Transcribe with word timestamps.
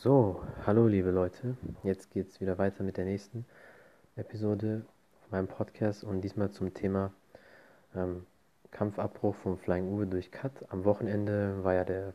So, 0.00 0.44
hallo 0.64 0.86
liebe 0.86 1.10
Leute. 1.10 1.56
Jetzt 1.82 2.12
geht 2.12 2.28
es 2.28 2.40
wieder 2.40 2.56
weiter 2.56 2.84
mit 2.84 2.96
der 2.96 3.04
nächsten 3.04 3.44
Episode 4.14 4.84
von 5.22 5.30
meinem 5.32 5.48
Podcast 5.48 6.04
und 6.04 6.20
diesmal 6.20 6.52
zum 6.52 6.72
Thema 6.72 7.12
ähm, 7.96 8.24
Kampfabbruch 8.70 9.34
von 9.34 9.58
Flying 9.58 9.88
Uwe 9.88 10.06
durch 10.06 10.30
Cut. 10.30 10.52
Am 10.68 10.84
Wochenende 10.84 11.64
war 11.64 11.74
ja 11.74 11.82
der 11.82 12.12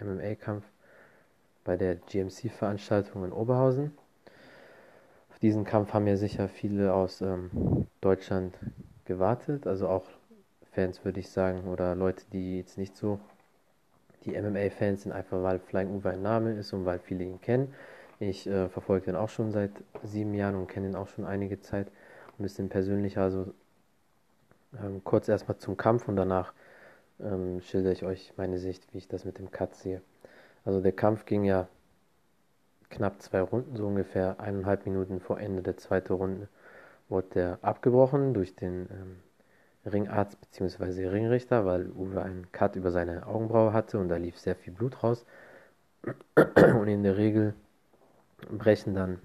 MMA-Kampf 0.00 0.64
bei 1.64 1.76
der 1.76 1.96
GMC-Veranstaltung 1.96 3.24
in 3.24 3.32
Oberhausen. 3.32 3.90
Auf 5.30 5.40
diesen 5.40 5.64
Kampf 5.64 5.94
haben 5.94 6.06
ja 6.06 6.16
sicher 6.16 6.48
viele 6.48 6.94
aus 6.94 7.22
ähm, 7.22 7.88
Deutschland 8.00 8.56
gewartet, 9.04 9.66
also 9.66 9.88
auch 9.88 10.06
Fans 10.70 11.04
würde 11.04 11.18
ich 11.18 11.28
sagen 11.28 11.66
oder 11.66 11.96
Leute, 11.96 12.24
die 12.32 12.58
jetzt 12.58 12.78
nicht 12.78 12.96
so 12.96 13.18
die 14.26 14.40
MMA-Fans 14.40 15.02
sind, 15.02 15.12
einfach 15.12 15.42
weil 15.42 15.58
Flying 15.58 15.90
Uwe 15.90 16.10
ein 16.10 16.22
Name 16.22 16.52
ist 16.52 16.72
und 16.72 16.84
weil 16.84 16.98
viele 16.98 17.24
ihn 17.24 17.40
kennen. 17.40 17.74
Ich 18.18 18.46
äh, 18.46 18.68
verfolge 18.68 19.06
den 19.06 19.16
auch 19.16 19.28
schon 19.28 19.52
seit 19.52 19.70
sieben 20.02 20.34
Jahren 20.34 20.56
und 20.56 20.68
kenne 20.68 20.88
ihn 20.88 20.96
auch 20.96 21.08
schon 21.08 21.24
einige 21.24 21.60
Zeit. 21.60 21.88
Ein 22.38 22.42
bisschen 22.42 22.68
persönlicher, 22.68 23.22
also 23.22 23.54
ähm, 24.82 25.02
kurz 25.04 25.28
erstmal 25.28 25.58
zum 25.58 25.76
Kampf 25.76 26.08
und 26.08 26.16
danach 26.16 26.52
ähm, 27.20 27.60
schildere 27.62 27.92
ich 27.92 28.04
euch 28.04 28.32
meine 28.36 28.58
Sicht, 28.58 28.92
wie 28.92 28.98
ich 28.98 29.08
das 29.08 29.24
mit 29.24 29.38
dem 29.38 29.50
Cut 29.50 29.74
sehe. 29.74 30.02
Also 30.64 30.80
der 30.80 30.92
Kampf 30.92 31.24
ging 31.24 31.44
ja 31.44 31.68
knapp 32.90 33.22
zwei 33.22 33.40
Runden, 33.40 33.76
so 33.76 33.86
ungefähr 33.86 34.40
eineinhalb 34.40 34.86
Minuten 34.86 35.20
vor 35.20 35.40
Ende 35.40 35.62
der 35.62 35.76
zweiten 35.76 36.12
Runde 36.12 36.48
wurde 37.08 37.28
der 37.34 37.58
abgebrochen 37.62 38.34
durch 38.34 38.56
den 38.56 38.88
ähm, 38.90 39.16
Ringarzt 39.86 40.40
bzw. 40.40 41.08
Ringrichter, 41.08 41.64
weil 41.64 41.90
Uwe 41.90 42.22
einen 42.22 42.50
Cut 42.52 42.76
über 42.76 42.90
seine 42.90 43.26
Augenbraue 43.26 43.72
hatte 43.72 43.98
und 43.98 44.08
da 44.08 44.16
lief 44.16 44.38
sehr 44.38 44.56
viel 44.56 44.72
Blut 44.72 45.02
raus. 45.02 45.24
Und 46.36 46.88
in 46.88 47.02
der 47.02 47.16
Regel 47.16 47.54
brechen 48.50 48.94
dann 48.94 49.18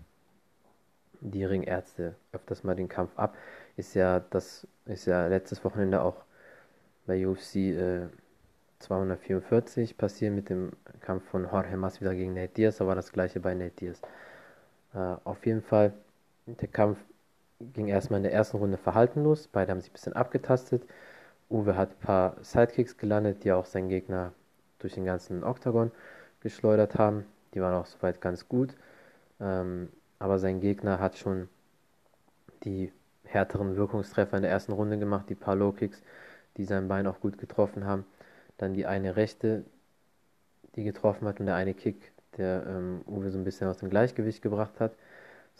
die 1.19 1.43
Ringärzte 1.43 2.15
öfters 2.31 2.63
mal 2.63 2.75
den 2.75 2.89
Kampf 2.89 3.11
ab. 3.17 3.37
Ist 3.77 3.93
ja 3.93 4.19
das 4.19 4.67
ist 4.85 5.05
ja 5.05 5.27
letztes 5.27 5.63
Wochenende 5.63 6.01
auch 6.01 6.23
bei 7.05 7.27
UFC 7.27 7.55
äh, 7.55 8.07
244 8.79 9.97
passiert 9.97 10.33
mit 10.33 10.49
dem 10.49 10.71
Kampf 11.01 11.23
von 11.29 11.43
Jorge 11.43 11.77
Masvidal 11.77 12.15
gegen 12.15 12.33
Nate 12.33 12.53
Diaz, 12.55 12.81
aber 12.81 12.95
das 12.95 13.11
gleiche 13.11 13.39
bei 13.39 13.53
Nate 13.53 13.75
Diaz. 13.75 14.01
Äh, 14.93 15.15
auf 15.23 15.45
jeden 15.45 15.61
Fall 15.61 15.93
der 16.47 16.67
Kampf 16.67 16.97
ging 17.73 17.87
erstmal 17.87 18.17
in 18.17 18.23
der 18.23 18.33
ersten 18.33 18.57
Runde 18.57 18.77
verhaltenlos. 18.77 19.47
Beide 19.47 19.71
haben 19.71 19.81
sich 19.81 19.91
ein 19.91 19.93
bisschen 19.93 20.13
abgetastet. 20.13 20.83
Uwe 21.49 21.75
hat 21.75 21.91
ein 21.91 22.05
paar 22.05 22.37
Sidekicks 22.41 22.97
gelandet, 22.97 23.43
die 23.43 23.51
auch 23.51 23.65
seinen 23.65 23.89
Gegner 23.89 24.33
durch 24.79 24.93
den 24.93 25.05
ganzen 25.05 25.43
Oktagon 25.43 25.91
geschleudert 26.41 26.95
haben. 26.97 27.25
Die 27.53 27.61
waren 27.61 27.75
auch 27.75 27.85
soweit 27.85 28.21
ganz 28.21 28.47
gut. 28.47 28.75
Ähm, 29.39 29.89
aber 30.19 30.39
sein 30.39 30.59
Gegner 30.61 30.99
hat 30.99 31.17
schon 31.17 31.49
die 32.63 32.91
härteren 33.25 33.75
Wirkungstreffer 33.75 34.37
in 34.37 34.43
der 34.43 34.51
ersten 34.51 34.71
Runde 34.71 34.97
gemacht, 34.97 35.29
die 35.29 35.35
paar 35.35 35.55
Low-Kicks, 35.55 36.01
die 36.57 36.65
sein 36.65 36.87
Bein 36.87 37.07
auch 37.07 37.19
gut 37.19 37.37
getroffen 37.37 37.85
haben. 37.85 38.05
Dann 38.57 38.73
die 38.73 38.85
eine 38.85 39.15
rechte, 39.15 39.63
die 40.75 40.83
getroffen 40.83 41.27
hat 41.27 41.39
und 41.39 41.47
der 41.47 41.55
eine 41.55 41.73
Kick, 41.73 42.11
der 42.37 42.65
ähm, 42.67 43.01
Uwe 43.07 43.31
so 43.31 43.37
ein 43.37 43.43
bisschen 43.43 43.67
aus 43.67 43.77
dem 43.77 43.89
Gleichgewicht 43.89 44.41
gebracht 44.41 44.79
hat. 44.79 44.93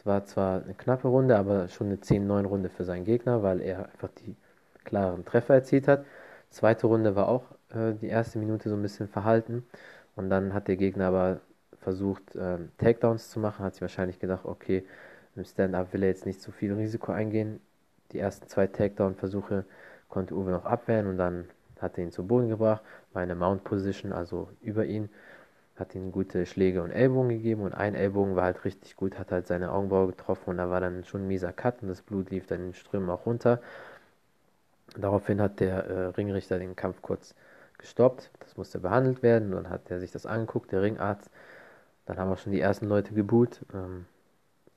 Es 0.01 0.05
war 0.07 0.25
zwar 0.25 0.63
eine 0.63 0.73
knappe 0.73 1.07
Runde, 1.09 1.37
aber 1.37 1.67
schon 1.67 1.85
eine 1.85 1.97
10-9-Runde 2.01 2.69
für 2.69 2.83
seinen 2.83 3.05
Gegner, 3.05 3.43
weil 3.43 3.61
er 3.61 3.85
einfach 3.85 4.09
die 4.25 4.35
klaren 4.83 5.25
Treffer 5.25 5.53
erzielt 5.53 5.87
hat. 5.87 6.05
Zweite 6.49 6.87
Runde 6.87 7.15
war 7.15 7.27
auch 7.27 7.43
äh, 7.69 7.93
die 7.93 8.07
erste 8.07 8.39
Minute 8.39 8.67
so 8.67 8.75
ein 8.75 8.81
bisschen 8.81 9.07
verhalten. 9.07 9.63
Und 10.15 10.31
dann 10.31 10.55
hat 10.55 10.67
der 10.67 10.75
Gegner 10.75 11.05
aber 11.05 11.39
versucht, 11.81 12.35
äh, 12.35 12.57
Takedowns 12.79 13.29
zu 13.29 13.39
machen. 13.39 13.63
Hat 13.63 13.75
sich 13.75 13.81
wahrscheinlich 13.83 14.17
gedacht, 14.17 14.45
okay, 14.45 14.83
im 15.35 15.43
Stand-Up 15.45 15.93
will 15.93 16.01
er 16.01 16.09
jetzt 16.09 16.25
nicht 16.25 16.41
zu 16.41 16.51
viel 16.51 16.73
Risiko 16.73 17.11
eingehen. 17.11 17.61
Die 18.11 18.17
ersten 18.17 18.47
zwei 18.47 18.65
Takedown-Versuche 18.65 19.65
konnte 20.09 20.33
Uwe 20.33 20.49
noch 20.49 20.65
abwehren 20.65 21.05
und 21.05 21.19
dann 21.19 21.45
hat 21.79 21.99
er 21.99 22.05
ihn 22.05 22.11
zu 22.11 22.25
Boden 22.25 22.49
gebracht, 22.49 22.81
war 23.13 23.21
in 23.21 23.29
der 23.29 23.37
Mount 23.37 23.63
Position, 23.63 24.13
also 24.13 24.49
über 24.61 24.83
ihn 24.83 25.09
hat 25.81 25.95
ihm 25.95 26.11
gute 26.11 26.45
Schläge 26.45 26.81
und 26.83 26.91
Ellbogen 26.91 27.29
gegeben 27.29 27.63
und 27.63 27.73
ein 27.73 27.95
Ellbogen 27.95 28.35
war 28.35 28.45
halt 28.45 28.63
richtig 28.65 28.95
gut, 28.95 29.19
hat 29.19 29.31
halt 29.31 29.47
seine 29.47 29.71
Augenbraue 29.71 30.07
getroffen 30.07 30.51
und 30.51 30.57
da 30.57 30.69
war 30.69 30.79
dann 30.79 31.03
schon 31.03 31.23
ein 31.23 31.27
mieser 31.27 31.51
Cut 31.53 31.81
und 31.81 31.89
das 31.89 32.01
Blut 32.01 32.31
lief 32.31 32.47
dann 32.47 32.67
in 32.67 32.73
Strömen 32.73 33.09
auch 33.09 33.25
runter. 33.25 33.61
Daraufhin 34.97 35.41
hat 35.41 35.59
der 35.59 35.85
äh, 35.85 36.05
Ringrichter 36.07 36.59
den 36.59 36.75
Kampf 36.75 37.01
kurz 37.01 37.35
gestoppt, 37.77 38.31
das 38.39 38.57
musste 38.57 38.79
behandelt 38.79 39.23
werden, 39.23 39.51
dann 39.51 39.69
hat 39.69 39.89
er 39.91 39.99
sich 39.99 40.11
das 40.11 40.25
angeguckt, 40.25 40.71
der 40.71 40.81
Ringarzt. 40.81 41.29
Dann 42.05 42.17
haben 42.17 42.31
auch 42.31 42.37
schon 42.37 42.51
die 42.51 42.59
ersten 42.61 42.87
Leute 42.87 43.13
geboot. 43.13 43.61
Ähm, 43.73 44.05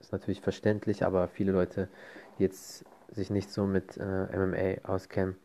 ist 0.00 0.12
natürlich 0.12 0.40
verständlich, 0.40 1.04
aber 1.04 1.28
viele 1.28 1.52
Leute, 1.52 1.88
die 2.38 2.44
jetzt 2.44 2.84
sich 3.10 3.30
nicht 3.30 3.50
so 3.50 3.66
mit 3.66 3.96
äh, 3.96 4.26
MMA 4.36 4.88
auskennen, 4.88 5.36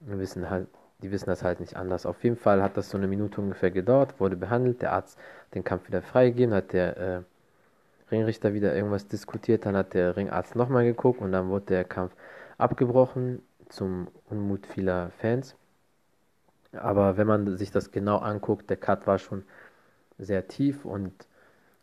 wissen 0.00 0.50
halt, 0.50 0.68
die 1.02 1.10
wissen 1.10 1.26
das 1.26 1.42
halt 1.42 1.60
nicht 1.60 1.76
anders. 1.76 2.06
Auf 2.06 2.22
jeden 2.24 2.36
Fall 2.36 2.62
hat 2.62 2.76
das 2.76 2.90
so 2.90 2.98
eine 2.98 3.08
Minute 3.08 3.40
ungefähr 3.40 3.70
gedauert, 3.70 4.20
wurde 4.20 4.36
behandelt, 4.36 4.82
der 4.82 4.92
Arzt 4.92 5.18
hat 5.18 5.54
den 5.54 5.64
Kampf 5.64 5.88
wieder 5.88 6.02
freigegeben, 6.02 6.54
hat 6.54 6.72
der 6.72 6.96
äh, 6.96 7.20
Ringrichter 8.10 8.54
wieder 8.54 8.74
irgendwas 8.74 9.06
diskutiert, 9.06 9.66
dann 9.66 9.76
hat 9.76 9.94
der 9.94 10.16
Ringarzt 10.16 10.56
nochmal 10.56 10.84
geguckt 10.84 11.20
und 11.20 11.32
dann 11.32 11.48
wurde 11.48 11.66
der 11.66 11.84
Kampf 11.84 12.12
abgebrochen 12.58 13.42
zum 13.68 14.08
Unmut 14.28 14.66
vieler 14.66 15.10
Fans. 15.18 15.54
Aber 16.72 17.16
wenn 17.16 17.26
man 17.26 17.56
sich 17.56 17.70
das 17.70 17.90
genau 17.90 18.18
anguckt, 18.18 18.70
der 18.70 18.76
Cut 18.76 19.06
war 19.06 19.18
schon 19.18 19.44
sehr 20.18 20.46
tief 20.48 20.84
und 20.84 21.12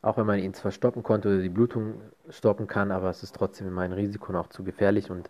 auch 0.02 0.18
wenn 0.18 0.26
man 0.26 0.40
ihn 0.40 0.54
zwar 0.54 0.72
stoppen 0.72 1.04
konnte 1.04 1.28
oder 1.28 1.42
die 1.42 1.50
Blutung 1.50 2.02
stoppen 2.30 2.68
kann, 2.68 2.92
aber 2.92 3.10
es 3.10 3.24
ist 3.24 3.36
trotzdem 3.36 3.68
immer 3.68 3.82
ein 3.82 3.94
Risiko 3.94 4.32
und 4.32 4.36
auch 4.38 4.48
zu 4.48 4.64
gefährlich 4.64 5.10
und 5.10 5.30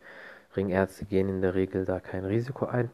Ringärzte 0.56 1.06
gehen 1.06 1.30
in 1.30 1.42
der 1.42 1.56
Regel 1.56 1.86
da 1.86 2.00
kein 2.00 2.26
Risiko 2.26 2.66
ein. 2.66 2.92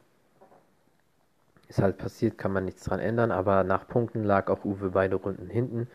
Ist 1.68 1.82
halt 1.82 1.98
passiert, 1.98 2.38
kann 2.38 2.52
man 2.52 2.66
nichts 2.66 2.84
dran 2.84 3.00
ändern, 3.00 3.32
aber 3.32 3.64
nach 3.64 3.88
Punkten 3.88 4.24
lag 4.24 4.50
auch 4.50 4.66
Uwe 4.66 4.92
beide 4.92 5.16
Runden 5.16 5.50
hinten. 5.50 5.88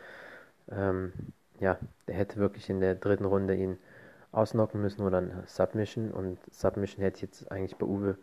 Ähm, 0.71 1.13
ja, 1.59 1.77
der 2.07 2.15
hätte 2.15 2.37
wirklich 2.37 2.69
in 2.69 2.79
der 2.79 2.95
dritten 2.95 3.25
Runde 3.25 3.55
ihn 3.55 3.77
ausnocken 4.31 4.81
müssen 4.81 5.01
oder 5.03 5.19
ein 5.19 5.31
Submission 5.45 6.11
und 6.11 6.37
Submission 6.51 7.03
hätte 7.03 7.17
ich 7.17 7.21
jetzt 7.23 7.51
eigentlich 7.51 7.77
bei 7.77 7.85
Uwe 7.85 8.17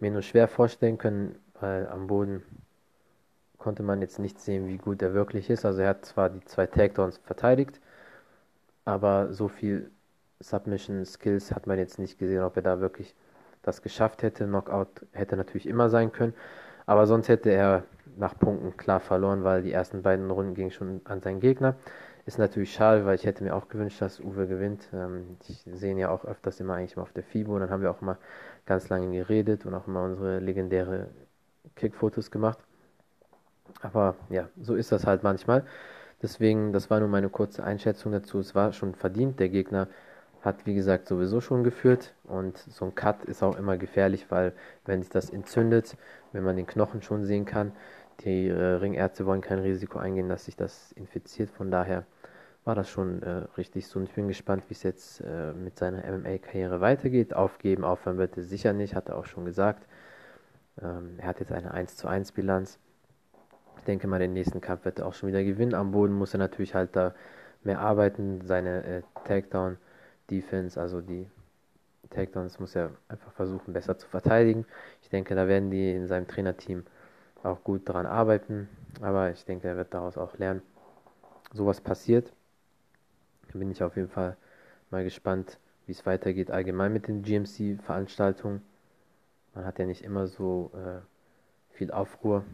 mir 0.00 0.10
nur 0.10 0.22
schwer 0.22 0.48
vorstellen 0.48 0.98
können, 0.98 1.36
weil 1.60 1.88
am 1.88 2.06
Boden 2.06 2.42
konnte 3.58 3.82
man 3.82 4.02
jetzt 4.02 4.18
nicht 4.18 4.40
sehen, 4.40 4.66
wie 4.66 4.78
gut 4.78 5.00
er 5.02 5.14
wirklich 5.14 5.48
ist. 5.50 5.64
Also 5.64 5.80
er 5.80 5.90
hat 5.90 6.04
zwar 6.04 6.30
die 6.30 6.44
zwei 6.44 6.66
Takedowns 6.66 7.18
verteidigt, 7.18 7.80
aber 8.84 9.32
so 9.32 9.48
viel 9.48 9.90
Submission 10.40 11.04
Skills 11.04 11.52
hat 11.52 11.66
man 11.66 11.78
jetzt 11.78 11.98
nicht 11.98 12.18
gesehen, 12.18 12.42
ob 12.42 12.56
er 12.56 12.62
da 12.62 12.80
wirklich 12.80 13.14
das 13.62 13.80
geschafft 13.82 14.22
hätte. 14.22 14.44
Knockout 14.44 15.06
hätte 15.12 15.36
natürlich 15.36 15.66
immer 15.66 15.88
sein 15.88 16.12
können. 16.12 16.34
Aber 16.86 17.06
sonst 17.06 17.28
hätte 17.28 17.50
er 17.50 17.84
nach 18.16 18.38
Punkten 18.38 18.76
klar 18.76 19.00
verloren, 19.00 19.44
weil 19.44 19.62
die 19.62 19.72
ersten 19.72 20.02
beiden 20.02 20.30
Runden 20.30 20.54
gingen 20.54 20.70
schon 20.70 21.00
an 21.04 21.20
seinen 21.20 21.40
Gegner. 21.40 21.76
Ist 22.26 22.38
natürlich 22.38 22.72
schade, 22.72 23.04
weil 23.04 23.16
ich 23.16 23.26
hätte 23.26 23.44
mir 23.44 23.54
auch 23.54 23.68
gewünscht, 23.68 24.00
dass 24.00 24.20
Uwe 24.20 24.46
gewinnt. 24.46 24.88
Ähm, 24.94 25.36
ich 25.46 25.62
sehe 25.72 25.92
ihn 25.92 25.98
ja 25.98 26.08
auch 26.10 26.24
öfters 26.24 26.58
immer 26.60 26.74
eigentlich 26.74 26.96
mal 26.96 27.02
auf 27.02 27.12
der 27.12 27.22
FIBO. 27.22 27.54
Und 27.54 27.60
dann 27.60 27.70
haben 27.70 27.82
wir 27.82 27.90
auch 27.90 28.00
mal 28.00 28.16
ganz 28.66 28.88
lange 28.88 29.10
geredet 29.10 29.66
und 29.66 29.74
auch 29.74 29.86
immer 29.86 30.02
unsere 30.02 30.38
legendäre 30.38 31.08
Kickfotos 31.76 32.30
gemacht. 32.30 32.58
Aber 33.82 34.14
ja, 34.30 34.48
so 34.60 34.74
ist 34.74 34.92
das 34.92 35.06
halt 35.06 35.22
manchmal. 35.22 35.64
Deswegen, 36.22 36.72
das 36.72 36.88
war 36.90 37.00
nur 37.00 37.08
meine 37.08 37.28
kurze 37.28 37.62
Einschätzung 37.64 38.12
dazu. 38.12 38.38
Es 38.38 38.54
war 38.54 38.72
schon 38.72 38.94
verdient. 38.94 39.38
Der 39.40 39.50
Gegner 39.50 39.88
hat, 40.44 40.66
wie 40.66 40.74
gesagt, 40.74 41.08
sowieso 41.08 41.40
schon 41.40 41.64
geführt. 41.64 42.14
Und 42.24 42.58
so 42.58 42.84
ein 42.84 42.94
Cut 42.94 43.24
ist 43.24 43.42
auch 43.42 43.56
immer 43.58 43.76
gefährlich, 43.76 44.26
weil 44.30 44.52
wenn 44.84 45.02
sich 45.02 45.10
das 45.10 45.30
entzündet, 45.30 45.96
wenn 46.32 46.44
man 46.44 46.56
den 46.56 46.66
Knochen 46.66 47.02
schon 47.02 47.24
sehen 47.24 47.44
kann, 47.44 47.72
die 48.20 48.48
äh, 48.48 48.54
Ringärzte 48.54 49.26
wollen 49.26 49.40
kein 49.40 49.58
Risiko 49.58 49.98
eingehen, 49.98 50.28
dass 50.28 50.44
sich 50.44 50.56
das 50.56 50.92
infiziert. 50.92 51.50
Von 51.50 51.70
daher 51.70 52.04
war 52.64 52.74
das 52.74 52.88
schon 52.88 53.22
äh, 53.22 53.42
richtig 53.56 53.86
so. 53.88 53.98
Und 53.98 54.06
ich 54.06 54.14
bin 54.14 54.28
gespannt, 54.28 54.64
wie 54.68 54.74
es 54.74 54.82
jetzt 54.82 55.20
äh, 55.20 55.52
mit 55.52 55.78
seiner 55.78 55.98
MMA-Karriere 56.10 56.80
weitergeht. 56.80 57.34
Aufgeben, 57.34 57.84
aufhören 57.84 58.18
wird 58.18 58.36
er 58.36 58.44
sicher 58.44 58.72
nicht, 58.72 58.94
hat 58.94 59.08
er 59.08 59.16
auch 59.16 59.26
schon 59.26 59.44
gesagt. 59.44 59.86
Ähm, 60.80 61.14
er 61.18 61.28
hat 61.28 61.40
jetzt 61.40 61.52
eine 61.52 61.72
1 61.72 61.96
zu 61.96 62.08
1 62.08 62.32
Bilanz. 62.32 62.78
Ich 63.78 63.84
denke 63.84 64.06
mal, 64.06 64.18
den 64.18 64.32
nächsten 64.32 64.60
Kampf 64.60 64.84
wird 64.84 65.00
er 65.00 65.06
auch 65.06 65.14
schon 65.14 65.28
wieder 65.28 65.44
gewinnen. 65.44 65.74
Am 65.74 65.92
Boden 65.92 66.14
muss 66.14 66.34
er 66.34 66.38
natürlich 66.38 66.74
halt 66.74 66.96
da 66.96 67.14
mehr 67.64 67.80
arbeiten, 67.80 68.40
seine 68.44 68.84
äh, 68.84 69.02
Takedown 69.24 69.76
Defense, 70.30 70.80
also 70.80 71.00
die 71.00 71.28
Takedowns, 72.10 72.58
muss 72.60 72.74
er 72.74 72.90
einfach 73.08 73.32
versuchen, 73.32 73.72
besser 73.72 73.98
zu 73.98 74.06
verteidigen. 74.08 74.66
Ich 75.02 75.08
denke, 75.08 75.34
da 75.34 75.48
werden 75.48 75.70
die 75.70 75.92
in 75.92 76.06
seinem 76.06 76.28
Trainerteam 76.28 76.84
auch 77.42 77.62
gut 77.64 77.88
daran 77.88 78.06
arbeiten, 78.06 78.68
aber 79.00 79.30
ich 79.30 79.44
denke, 79.44 79.68
er 79.68 79.76
wird 79.76 79.92
daraus 79.92 80.16
auch 80.16 80.38
lernen. 80.38 80.62
Sowas 81.52 81.80
passiert. 81.80 82.32
Da 83.52 83.58
bin 83.58 83.70
ich 83.70 83.82
auf 83.82 83.96
jeden 83.96 84.08
Fall 84.08 84.36
mal 84.90 85.04
gespannt, 85.04 85.58
wie 85.86 85.92
es 85.92 86.06
weitergeht 86.06 86.50
allgemein 86.50 86.92
mit 86.92 87.08
den 87.08 87.22
GMC-Veranstaltungen. 87.22 88.62
Man 89.54 89.64
hat 89.64 89.78
ja 89.78 89.86
nicht 89.86 90.02
immer 90.02 90.26
so 90.26 90.70
äh, 90.74 91.00
viel 91.76 91.90
Aufruhr. 91.90 92.44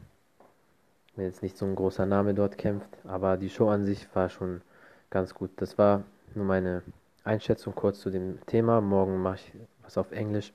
wenn 1.16 1.26
jetzt 1.26 1.42
nicht 1.42 1.56
so 1.56 1.66
ein 1.66 1.74
großer 1.76 2.06
Name 2.06 2.34
dort 2.34 2.58
kämpft, 2.58 2.88
aber 3.04 3.36
die 3.36 3.50
Show 3.50 3.68
an 3.68 3.84
sich 3.84 4.08
war 4.14 4.28
schon 4.28 4.62
ganz 5.10 5.34
gut. 5.34 5.50
Das 5.56 5.78
war 5.78 6.04
nur 6.34 6.44
meine 6.44 6.82
Einschätzung 7.24 7.74
kurz 7.74 8.00
zu 8.00 8.10
dem 8.10 8.38
Thema. 8.46 8.80
Morgen 8.80 9.18
mache 9.18 9.36
ich 9.36 9.52
was 9.82 9.98
auf 9.98 10.12
Englisch 10.12 10.52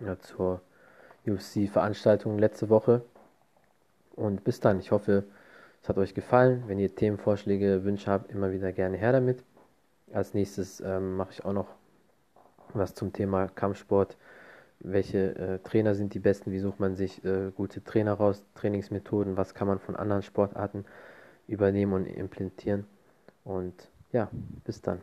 ja, 0.00 0.18
zur 0.18 0.60
UFC-Veranstaltung 1.26 2.38
letzte 2.38 2.68
Woche. 2.68 3.02
Und 4.14 4.44
bis 4.44 4.60
dann. 4.60 4.78
Ich 4.80 4.90
hoffe, 4.90 5.24
es 5.82 5.88
hat 5.88 5.98
euch 5.98 6.14
gefallen. 6.14 6.64
Wenn 6.66 6.78
ihr 6.78 6.94
Themenvorschläge, 6.94 7.84
Wünsche 7.84 8.10
habt, 8.10 8.30
immer 8.30 8.52
wieder 8.52 8.72
gerne 8.72 8.96
her 8.96 9.12
damit. 9.12 9.42
Als 10.12 10.34
nächstes 10.34 10.80
ähm, 10.80 11.16
mache 11.16 11.32
ich 11.32 11.44
auch 11.44 11.52
noch 11.52 11.68
was 12.74 12.94
zum 12.94 13.12
Thema 13.12 13.48
Kampfsport. 13.48 14.16
Welche 14.80 15.36
äh, 15.36 15.58
Trainer 15.60 15.94
sind 15.94 16.14
die 16.14 16.18
besten? 16.18 16.50
Wie 16.50 16.58
sucht 16.58 16.80
man 16.80 16.96
sich 16.96 17.24
äh, 17.24 17.50
gute 17.54 17.84
Trainer 17.84 18.14
raus? 18.14 18.42
Trainingsmethoden? 18.54 19.36
Was 19.36 19.54
kann 19.54 19.68
man 19.68 19.78
von 19.78 19.96
anderen 19.96 20.22
Sportarten 20.22 20.84
übernehmen 21.46 21.92
und 21.92 22.06
implementieren? 22.06 22.86
Und 23.44 23.90
ja, 24.12 24.28
bis 24.64 24.82
dann. 24.82 25.00